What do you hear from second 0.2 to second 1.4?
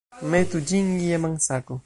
Metu ĝin je